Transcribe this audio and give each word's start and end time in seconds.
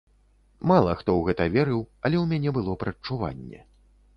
Мала 0.69 0.95
хто 1.01 1.09
ў 1.17 1.21
гэта 1.27 1.45
верыў, 1.57 1.83
але 2.07 2.17
ў 2.23 2.33
мяне 2.33 2.49
было 2.57 2.73
прадчуванне. 2.85 3.61